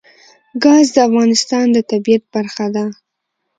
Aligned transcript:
ګاز 0.63 0.87
د 0.95 0.97
افغانستان 1.07 1.65
د 1.75 1.77
طبیعت 1.91 2.23
برخه 2.33 2.65
ده. 2.75 2.85